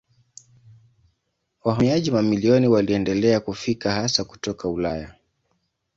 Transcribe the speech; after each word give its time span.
Wahamiaji 1.63 2.11
mamilioni 2.11 2.67
waliendelea 2.67 3.39
kufika 3.39 3.91
hasa 3.93 4.23
kutoka 4.23 4.69
Ulaya. 4.69 5.13